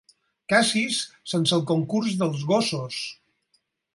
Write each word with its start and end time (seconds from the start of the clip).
Cacis 0.53 1.01
sense 1.33 1.53
el 1.59 1.67
concurs 1.73 2.17
dels 2.23 2.43
gossos. 2.53 3.01